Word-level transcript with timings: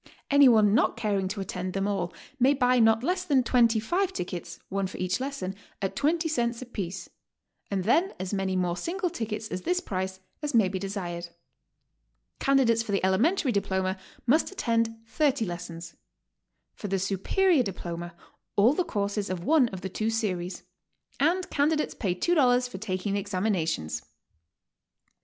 Any 0.31 0.49
one 0.49 0.73
not 0.73 0.97
caring 0.97 1.27
to 1.27 1.41
attend 1.41 1.73
them 1.73 1.87
all 1.87 2.11
may 2.39 2.55
buy 2.55 2.79
not 2.79 3.03
less 3.03 3.23
than 3.23 3.43
25 3.43 4.11
tickets 4.11 4.57
(one 4.67 4.87
for 4.87 4.97
each 4.97 5.19
lesson) 5.19 5.53
at 5.79 5.95
20 5.95 6.27
cents 6.27 6.59
apiece, 6.59 7.07
and 7.69 7.83
then 7.83 8.11
as 8.19 8.33
many 8.33 8.55
more 8.55 8.75
single 8.75 9.11
tickets 9.11 9.51
at 9.51 9.63
this 9.63 9.79
price 9.79 10.19
as 10.41 10.55
may 10.55 10.67
be 10.69 10.79
desired. 10.79 11.29
Candidates 12.39 12.81
for 12.81 12.91
the 12.93 13.05
elementary 13.05 13.51
diploma 13.51 13.95
must 14.25 14.51
attend 14.51 14.97
30 15.05 15.45
lessons; 15.45 15.95
for 16.73 16.87
the 16.87 16.97
superior 16.97 17.61
diploma, 17.61 18.15
all 18.55 18.73
the 18.73 18.83
courses 18.83 19.29
of 19.29 19.43
one 19.43 19.69
of 19.69 19.81
the 19.81 19.87
two 19.89 20.09
series; 20.09 20.63
and 21.19 21.47
candidates 21.51 21.93
pay 21.93 22.15
$2 22.15 22.67
for 22.67 22.79
taking 22.79 23.13
the 23.13 23.19
examinations. 23.19 24.01